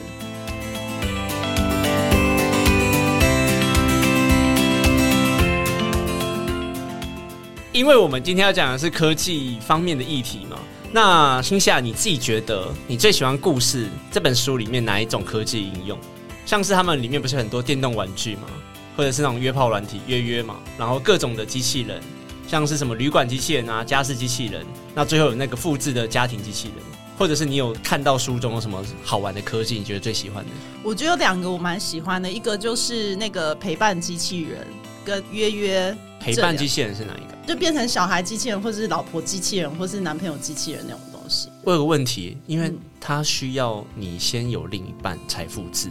[7.80, 10.60] 因为我们今天要讲的是科技方面的议题嘛，
[10.92, 15.98] 那星夏你自己觉得你最喜欢故事这本书里面哪一种科技应用？
[16.46, 18.50] 像是他们里面不是很多电动玩具吗？
[18.98, 22.02] 或者是那种约炮软体约约嘛，然后各种的机器人，
[22.46, 26.78] 像是什么旅馆机器人啊、家事机器人，那最后有那个复制的家庭机器人，
[27.18, 30.52] 或者是你有看到书中有什么好玩的科技，你觉得最喜欢的？
[30.84, 34.68] 我觉得有两个我蛮喜欢的，一个就是那个陪伴机器人
[35.06, 35.96] 跟约约。
[36.20, 37.38] 陪伴机器人是哪一个？
[37.48, 41.48] 就变成小孩机器人，或者是老婆机器人，或是男朋友机器人那种东西。
[41.64, 45.88] 我有个问题，因为他需要你先有另一半才复制。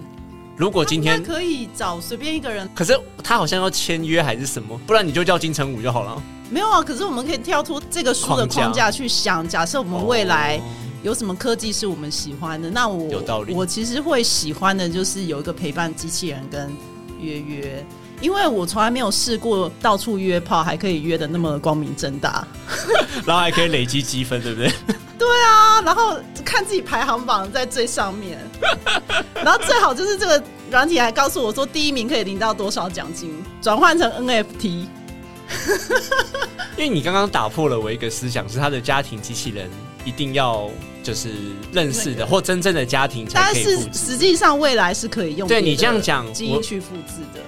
[0.54, 2.92] 如果今天可以找随便一个人，可是
[3.24, 4.78] 他好像要签约还是什么？
[4.86, 6.22] 不然你就叫金城武就好了。
[6.50, 10.60] 没有啊，可是我们可以跳出这个书的框架去想，假设我们未来
[11.02, 13.54] 有什么科技是我们喜欢的，那我有道理。
[13.54, 16.70] 我其实会喜欢的就是有一个陪伴机器人跟
[17.18, 17.82] 约约。
[18.20, 22.46] 因为我从来没有试过到处约炮，还可以约的那么光明正大，
[23.24, 24.72] 然后还可以累积积分，对不对？
[25.18, 28.38] 对啊，然后看自己排行榜在最上面，
[29.34, 34.86] 然后最好就是这个软体还告诉我说第一名可以领到多少奖金，转换成 NFT。
[36.76, 39.68] 因为你刚刚打破了我一个思想，是他的家庭机器人
[40.04, 40.70] 一定要
[41.02, 41.30] 就是
[41.72, 45.48] 认识的或真正的家庭才可以复制，实际上未来是可以用。
[45.48, 47.40] 对你这样讲，基因去复制的。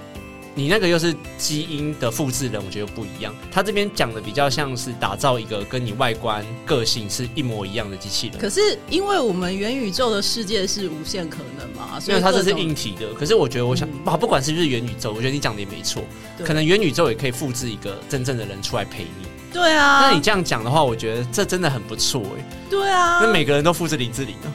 [0.60, 3.34] 你那个又是基因的复制人，我觉得不一样。
[3.50, 8.38] 他这边讲的比较像是打造一个跟你外观、个性是一模一样的机器人。
[8.38, 13.14] 可是因为我们元宇宙的世界是无限可能嘛，所以它这是硬体的。
[13.14, 16.04] 可是我觉得，我想啊，不管是不是元宇宙，我觉得你讲的也没错。
[16.44, 19.26] 可能元宇宙也可以复制一个真正的人出来陪你。
[19.54, 22.44] 对啊，那你这样讲的话，我觉得这真的很不错哎。
[22.68, 24.52] 对啊，那每个人都复制林志玲呢？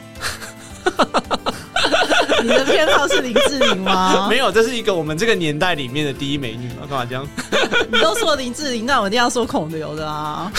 [2.46, 4.26] 你的偏好是林志玲吗？
[4.30, 6.86] 没有，这是一个我们这个年代里面的第一美女嘛？
[6.88, 7.26] 干嘛这样？
[7.90, 10.52] 你都说林志玲，那我一定要说孔刘的啊！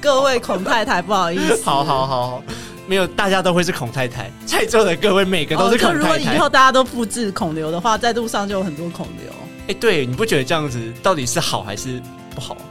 [0.00, 1.60] 各位孔太太，不好意思。
[1.64, 2.42] 好好好，
[2.86, 5.98] 没有，大家都会是孔太太，在座的各位每个都是孔太太。
[5.98, 9.32] 如果以后大家都复制孔刘的话，在路上就有很多孔刘。
[9.68, 12.00] 哎，对，你不觉得这样子到底是好还是
[12.34, 12.56] 不好？
[12.60, 12.66] 嗯，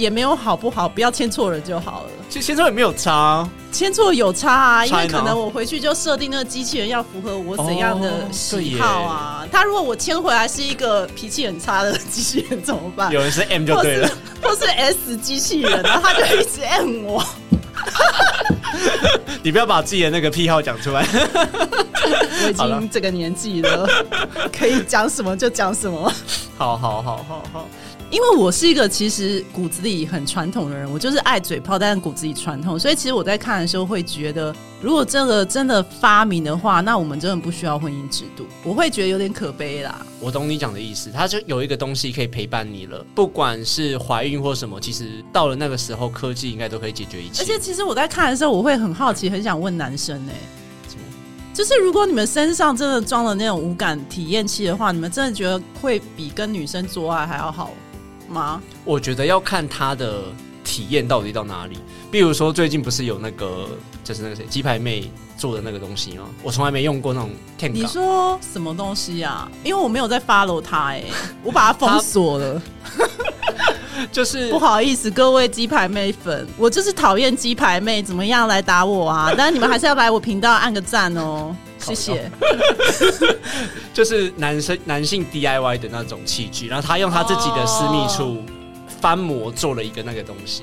[0.00, 2.10] 也没有好不好，不要签错人就好了。
[2.28, 3.46] 其实签错也没有差。
[3.70, 9.46] 签错有差啊，因为可能我回去就设定那个机器人要符合我怎样的喜好啊。
[9.52, 13.12] 他如果我签回来是一个脾气很差的机器人怎么办？
[13.12, 14.08] 有人是 M 就对了，
[14.42, 17.24] 或是 S 机器人， 然后他就一直 M 我。
[19.42, 21.06] 你不要把自己的那个癖好讲出来。
[22.42, 23.86] 我已经这个年纪了，
[24.56, 26.12] 可以讲什么就讲什么。
[26.58, 27.68] 好好好好好。
[28.10, 40.04] 因为我是一个其实骨子里很传统的人，我就是爱嘴炮，但是骨子里传统，所以其实我在看的时候会觉得，如果这个真的发明的话，那我们真的不需要婚姻制度，我会觉得有点可悲啦。
[40.18, 47.40] 我懂你讲的意思，它就有一个东西可以陪伴你了，不管是怀孕或什么，其实到了那个时候，科技应该都可以解决一切。
[47.40, 50.34] 而且其实我在看的时候，我会很好奇，很想问男生哎，
[51.54, 57.70] 就是如果你们身上真的装了那种无感体验器的话，你们真的觉得会比跟女生做爱还要好？
[58.30, 58.62] 吗？
[58.84, 60.22] 我觉得要看他的
[60.64, 61.78] 体验到底到哪里。
[62.10, 63.68] 比如说，最近不是有那个，
[64.02, 66.24] 就是那个谁，鸡排妹做的那个东西吗？
[66.42, 67.30] 我从来没用过那种。
[67.72, 69.50] 你说什么东西啊？
[69.62, 71.04] 因为我没有在 follow 他，哎，
[71.44, 72.62] 我把他封锁了。
[74.10, 79.32] 就是 不好意思，各位鸡排妹粉，我就是讨厌鸡排妹，怎么样来打我啊？
[79.36, 81.54] 但是你们还是要来我频道按个赞哦。
[81.80, 82.30] 谢谢，
[83.92, 88.42] 就是男生男性 DIY 的那种器具，然后他用他自己的私密处
[89.00, 90.62] 翻模做了一个那个东西。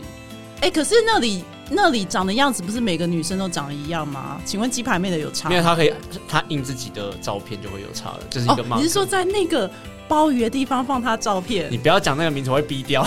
[0.61, 4.41] 哎，可是那里那里长的样子不是每个女生都长得一样吗？
[4.43, 5.49] 请问鸡排妹的有差吗？
[5.51, 5.93] 没有，他可以
[6.27, 9.69] 他印自己的照片就会有差了，这是一个哦，你是说在那个
[10.07, 11.77] 鲍鱼的地方放他照片你？
[11.77, 13.03] 不要讲那个名字，我会逼掉，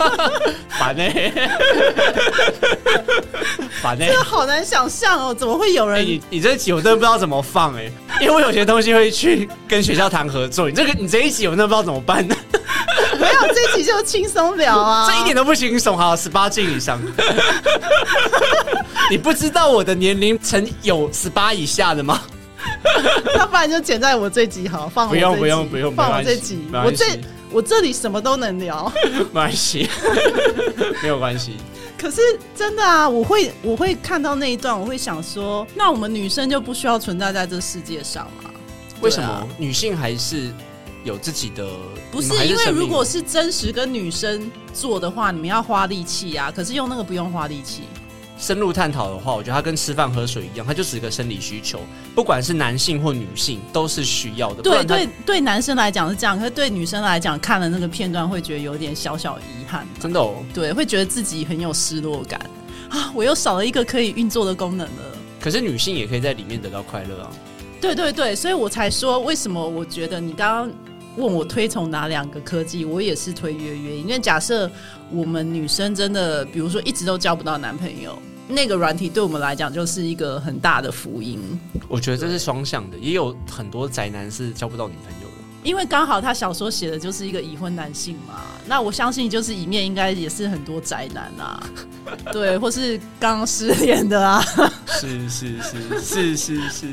[0.68, 1.02] 烦呢、
[3.82, 6.06] 烦呢、这好难想象哦，怎么会有哎、人？
[6.06, 12.24] 你你这一集我真的不知道怎么放哎、因为我有些东西会去跟学校谈合作，你这个你这一集我真的不知道怎么办，
[13.18, 15.96] 没有，这一集就轻松聊啊， 这一点都不轻松。
[15.96, 17.00] 好，十八禁以上，
[19.10, 22.20] 你不知道我的年龄曾有十八以下的吗？
[23.36, 27.04] 要不然就剪在我这集好，放我不用这集不用不用放我这集，我这
[27.50, 28.90] 我这里什么都能聊。
[29.04, 29.88] 没关系，
[31.02, 31.56] 没有关系。
[31.98, 32.20] 可是
[32.54, 38.50] 真的啊，我会我会看到那一段，我会想说，那我们女生就不需要存在在这世界上吗？
[39.00, 40.50] 为什么啊女性还是
[41.04, 41.66] 有自己的？
[42.10, 47.82] 不是因为如果是真实跟女生做的话，你们要花力气啊，可是用那个不用花力气。
[48.38, 51.80] 深入探讨的话，我觉得它跟吃饭喝水一样，它就是一个生理需求，
[52.14, 54.56] 不管是男性或女性都是需要的。
[54.56, 60.34] 不对对对，男生来讲是这样，可是对女生来讲，看了那个片段会觉得有点小小遗憾，真的哦。
[60.52, 62.38] 对，会觉得自己很有失落感
[62.90, 65.02] 啊，我又少了一个可以运作的功能了。
[65.40, 67.30] 可是女性也可以在里面得到快乐啊。
[67.80, 70.70] 对对对，所以我才说，为什么我觉得你刚刚
[71.16, 74.70] 问我推崇哪两个科技，我也是推约约，因为假设
[75.10, 81.40] 我们女生真的，比如说一直都交不到男朋友，那个软体对我们来讲就是一个很大的福音，
[81.88, 85.34] 我觉得这是双向的，也有很多宅男是交不到女朋友的。
[85.64, 91.60] 因为刚好他小说写的就是一个已婚男性嘛，那我相信就是一面应该也是很多宅男啊，
[92.30, 94.40] 对，或是刚失恋的啊，
[94.86, 96.86] 是是是是是是。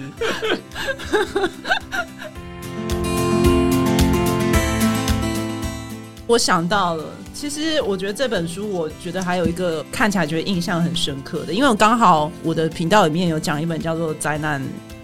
[6.33, 14.59] 我想到了，其实我觉得这本书，我觉得还有一个看起来觉得印象很深刻的，因为我刚好我的频道里面有讲一本叫做《灾难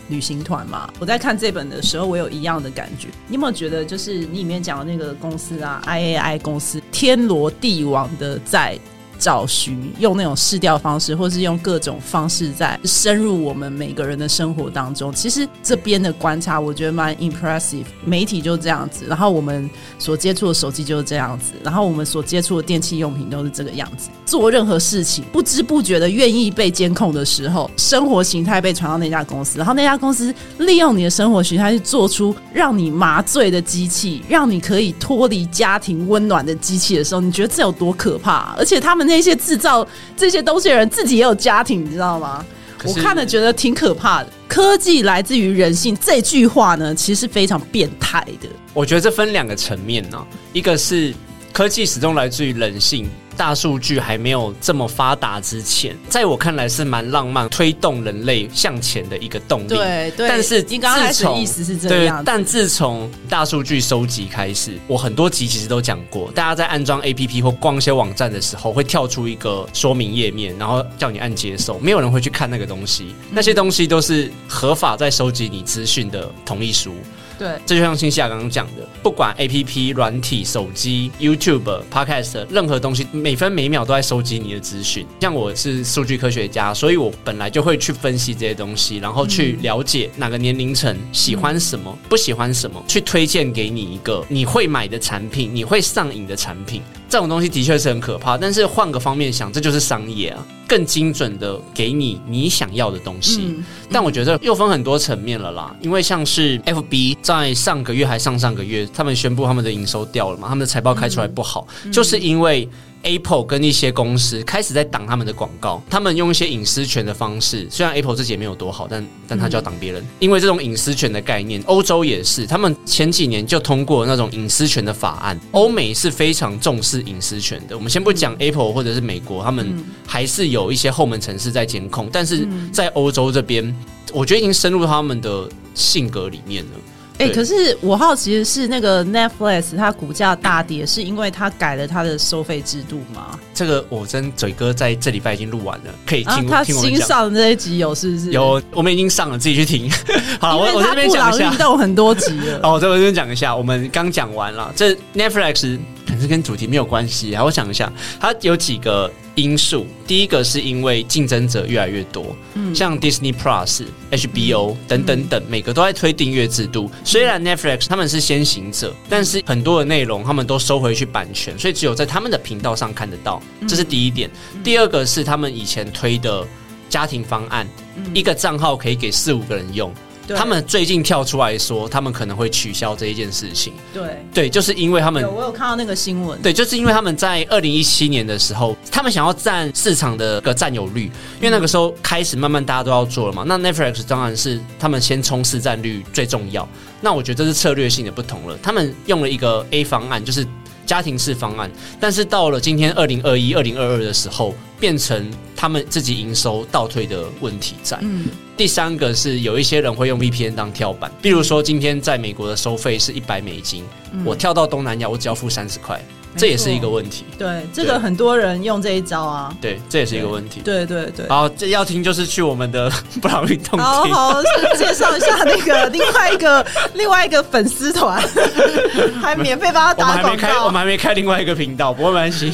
[0.08, 3.10] 旅行团》嘛，我在看这本的时候，我有一样的感觉。
[3.28, 8.76] 你有没有觉得，就是你里面讲的那个公司啊，IAI 公司天罗地网的在
[9.20, 15.14] 找寻，用那种试调方式，或是用各种方式在深入我们每个人的生活当中。
[15.14, 17.84] 其实这边的观察，我觉得蛮 impressive。
[18.06, 24.10] 媒体就是这样子，然后我们所接触的手机就是这样子，然后我们所接触的电器用品都是这个样子。
[24.26, 39.86] 做任何事情，不知不觉的愿意被监控的时候，生活形态被传到那家公司，然后那家公司利用你的生活形态去做出让你麻醉的机器，让你可以脱离家庭温暖的机器的时候，你觉得这有多可怕、而且他们那些制造
[40.16, 42.46] 这些东西的人自己也有家庭，你知道吗？
[42.86, 44.30] 我看了觉得挺可怕的。
[44.48, 48.48] 科技来自于人性这句话呢，其实是非常变态的。
[48.74, 51.14] 我觉得这分两个层面呢、一个是
[51.52, 59.70] 科技始终来自于人性，大数据还没有这么发达之前，在我看来是蛮浪漫，推动人类向前的一个动力。
[59.70, 76.94] 对对，但是你刚刚开始自从意思是这对样，，但自从大数据收集开始，我很多集其实都讲过，大家在安装 APP 或逛一些网站的时候，会跳出一个说明页面，然后叫你按接受，没有人会去看那个东西，那些东西都是合法在收集你资讯的同意书。
[77.40, 85.08] 对这就像新西亚刚刚讲的，不管 A P P、软体、手机、YouTube、Podcast，任何东西每分每秒都在收集你的资讯。
[85.22, 96.82] 像我是数据科学家，所以我本来就会去分析这些东西，然后去了解哪个年龄层喜欢什么、不喜欢什么，去推荐给你一个你会买的产品，你会上瘾的产品。
[97.10, 103.42] 这种东西的确是很可怕，但是换个方面想，这就是商业啊，更精准的给你你想要的东西。
[103.44, 112.70] 嗯，但我觉得又分很多层面了啦，因为像是 FB 在上个月还上上个月，他们宣布他们的营收掉了嘛，他们的财报开出来不好，就是因为
[113.04, 127.76] Apple 跟一些公司开始在挡他们的广告，他们用一些隐私权的方式，虽然 Apple 自己也没有多好，但但他就要挡别人，因为这种隐私权的概念，欧洲也是，他们前几年就通过那种隐私权的法案，欧美是非常重视隐私权的。
[127.78, 133.76] 我们先不讲 Apple 或者是美国，他们还是有一些后门城市在监控，但是在欧洲这边，
[134.12, 136.72] 我觉得已经深入他们的性格里面了。
[137.20, 143.38] 哎、对可是我好奇的是，那个 Netflix 它股价大跌，是因为它改了它的收费制度吗？
[143.54, 146.98] 这个我跟嘴哥在这礼拜已经录完了，可以听、，啊它新。
[147.00, 149.92] 上的这一集有是不是？，有，我们已经上了，自己去听。
[150.40, 151.54] 好，我我这边讲一下。
[151.56, 152.60] 动很多集了。
[152.64, 157.44] 哦，我这边讲一下，我们刚讲完了，这 Netflix 可是跟主题没有关系啊。
[157.44, 159.12] 我想一下，它有几个
[159.42, 166.90] 因素，第一个是因为竞争者越来越多，嗯，像 Disney Plus、HBO 等等等，每个都在推订阅制度。
[167.04, 173.42] 虽然 Netflix 他们是先行者，但是很多的内容他们都收回去版权，所以只有在他们的频道上看得到。
[173.68, 174.30] 这是第一点。
[174.64, 176.46] 第二个是他们以前推的
[176.90, 177.68] 家庭方案，
[178.14, 179.94] 一个账号可以给四五个人用。
[180.36, 183.74] 他们最近跳出来说，他们可能会取消这一件事情。
[183.94, 186.42] 对对，就是因为他们，我有看到那个新闻。
[186.42, 191.06] 对，就是因为他们在二零一七年的时候，他们想要占市场的个占有率，
[191.38, 193.44] 因为那个时候开始慢慢大家都要做了嘛。
[193.46, 196.68] 那 Netflix 当然是他们先冲市占率最重要。
[197.02, 198.58] 那我觉得这是策略性的不同了。
[198.62, 200.46] 他们用了一个 A 方案，就是
[200.90, 201.70] 家庭式方案，
[202.00, 207.96] 但是到了今天二零二一、二零二二的时候，变成他们自己营收倒退的问题在。
[208.02, 208.26] 嗯。
[208.58, 213.84] 第三个是有一些人会用 VPN 当跳板，比如说今天在美国的收费是一百美金，
[214.26, 216.04] 我跳到东南亚我只要付三十块，
[216.38, 217.26] 这也是一个问题。
[217.38, 219.54] 对，这个很多人用这一招啊。
[219.60, 220.62] 对，这也是一个问题。
[220.64, 221.28] 对对对。
[221.28, 222.90] 好，这要听就是去我们的
[223.22, 223.80] 布朗运动。
[223.80, 224.42] 好好
[224.78, 228.22] 介绍一下那个 另外一个另外一个粉丝团，
[229.22, 230.66] 还免费帮他打广告。
[230.66, 232.54] 我们还没开另外一个频道，不过没关系，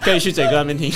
[0.00, 0.92] 可以去嘴哥那边听。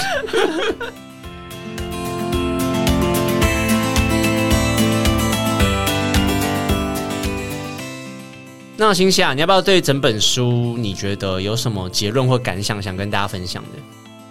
[8.81, 13.69] 那新夏，你要不要对整本书你觉得有什么结论或感想想跟大家分享的？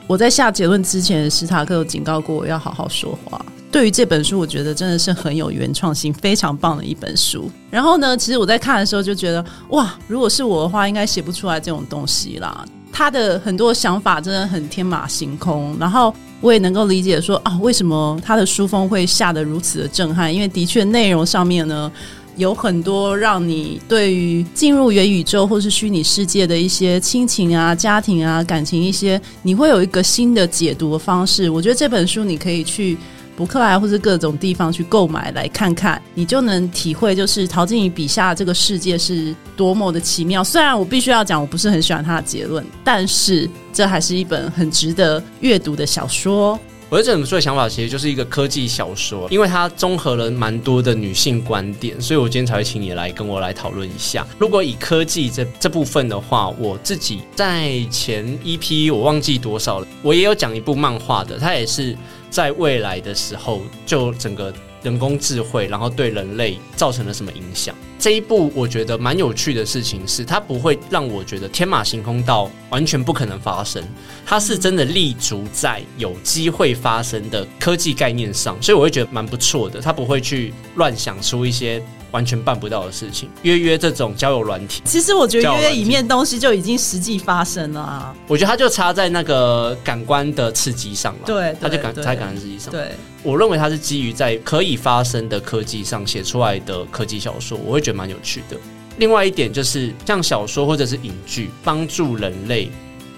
[0.07, 3.45] 我在下结论之前，史塔克有警告过我要好好说话。
[3.71, 7.47] 对于这本书，我觉得真的是很有原创性，非常棒的一本书。
[7.69, 12.65] 然后呢，其实我在看的时候就觉得，哇，如果是我的话，应该写不出来这种东西啦。
[12.91, 20.33] 他的很多想法真的很天马行空，然后我也能够理解说啊，为什么他的书风会下得如此的震撼？
[20.33, 21.91] 因为的确内容上面呢。
[22.39, 31.49] 有很多让你对于进入元宇宙或是虚拟世界的一些亲情啊、家庭啊、感情一些，你会有一个新的解读的方式。
[31.49, 32.97] 我觉得这本书你可以去
[33.35, 40.41] 博客来或是各种地方去购买来看看，你就能体会，就是陶晶莹笔下这个世界是多么的奇妙。
[40.41, 46.57] 虽然我必须要讲，我不是很喜欢他的结论，但是这还是一本很值得阅读的小说。
[46.89, 54.25] 我的这本书的想法其实就是一个科技小说，因为它综合了蛮多的女性观点，所以我今天才会请你来跟我来讨论一下。
[54.39, 61.95] 如果以科技这这部分的话，我自己在前一批我忘记多少了，我也有讲一部漫画的，它也是
[62.31, 64.51] 在未来的时候就整个。
[64.83, 67.75] 人工智慧，然后对人类造成了什么影响？
[67.97, 73.83] 这一步我觉得蛮有趣的事情是，它不会让我觉得天马行空到完全不可能发生，
[74.25, 79.81] 它是真的立足在有机会发生的科技概念上，所以我会觉得蛮不错的。
[79.81, 81.83] 它不会去乱想出一些。
[82.11, 88.15] 完全办不到的事情，约约这种交友软体，其实我觉得约约里面东西就已经实际发生了啊。
[88.27, 92.71] 我觉得它就差在那个感官的刺激上了，对，它就感在感官刺激上。
[92.71, 92.91] 对，
[93.23, 98.57] 我认为它是基于在可以发生的科技上写出来的科技小说，我会觉得蛮有趣的。
[98.97, 102.69] 另外一点就是，像小说或者是影剧，帮助人类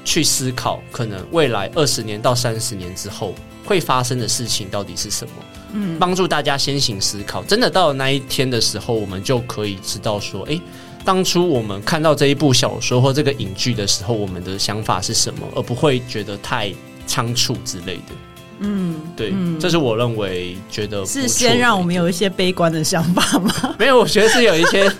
[0.05, 3.33] 去思考，可能未来二十年到三十年之后
[3.65, 5.33] 会发生的事情到底是什么。
[5.73, 7.43] 嗯，帮助大家先行思考。
[7.43, 10.59] 真的到了那一天的时候，我们就可以知道说，哎，
[11.03, 16.73] 当初我们看到这一部小说或这个影剧的时候，我们的想法是什么，而不会觉得太
[17.05, 18.13] 仓促之类的。
[18.59, 23.53] 嗯，对，这是我认为觉得是先让我们有一些悲观的想法吗？
[23.79, 24.91] 没有，我觉得是有一些，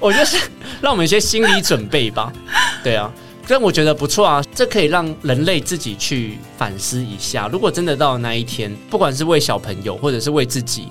[0.00, 0.38] 我觉得是
[0.80, 2.32] 让我们一些心理准备吧。
[2.82, 3.12] 对啊。
[3.46, 7.48] 但我觉得不错啊，这可以让人类自己去反思一下。
[7.48, 10.88] 如果真的到那一天，不管是为小朋友或者是为自己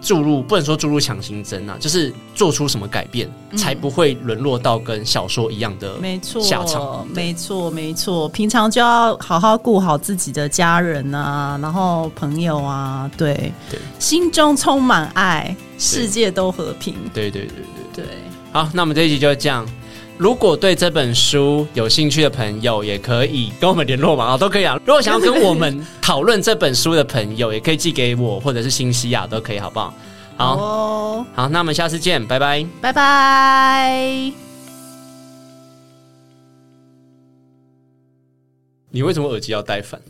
[0.00, 7.04] 注入，不能说注入强心针啊，就是做出什么改变，才不会沦落到跟小说一样的没错下场。
[7.12, 16.94] 没错，没错，平常就要好好顾好自己的家人啊，然后朋友啊，对对，心中充满爱，世界都和平。
[17.12, 18.14] 对对对对对。
[18.52, 19.66] 好，那我们这一集就这样。
[20.18, 24.80] 如果对这本书有兴趣的朋友，也可以跟我们联络嘛，啊，都可以啊。
[24.86, 29.94] 如果想要跟我们讨论这本书的朋友，也可以寄给我，或者是新西亚都可以，好不好？
[30.38, 34.32] 好，好，那我们下次见，拜拜，拜拜。
[38.90, 40.00] 你为什么耳机要戴反？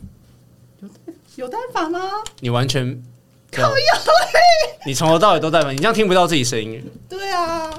[1.35, 1.99] 有有戴反吗？
[2.39, 2.97] 你完全
[3.51, 3.75] 靠腰
[4.85, 6.81] 你从头到尾都戴反，你这样听不到自己声音。
[7.09, 7.69] 对啊，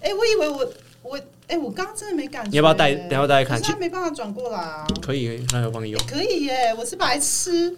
[0.00, 0.66] 哎，我以为我。
[1.02, 1.18] 我
[1.50, 2.50] 哎，我刚刚真的没感觉。
[2.50, 2.94] 你要不要带？
[2.94, 3.60] 等下带看。
[3.60, 4.86] 他没办法转过来啊。
[5.02, 6.00] 可以，那我帮你用。
[6.06, 7.76] 可以耶，我是白痴。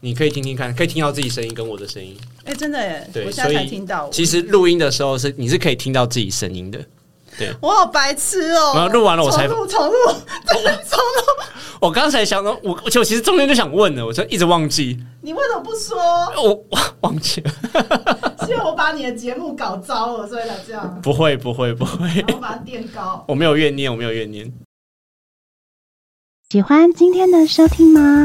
[0.00, 2.14] 你可以听听看，可以听到自己声音跟我的声音。
[2.44, 3.08] 哎，真的耶！
[3.12, 4.10] 对，我现在才听到。
[4.10, 6.78] 其实录音的时候是你是可以听到自己声音的。
[7.38, 9.92] 对，我好白痴哦、然后录完了我才重录重录，
[10.46, 11.42] 重录。
[11.80, 15.98] 我刚才想到，我我其实中间就想问了，我就一直忘记，你为什么不说？
[16.36, 17.50] 我我忘记了，
[18.46, 23.24] 是因为我把你的节目搞糟了，所以才这样，不会不会不会，我把它垫高。
[23.28, 24.50] 我没有怨念，我没有怨念。
[26.48, 28.24] 喜欢今天的收听吗？